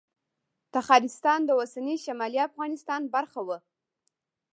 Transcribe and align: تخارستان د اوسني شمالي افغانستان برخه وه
تخارستان 0.75 1.39
د 1.45 1.49
اوسني 1.59 1.95
شمالي 2.05 2.39
افغانستان 2.49 3.01
برخه 3.15 3.41
وه 3.47 3.57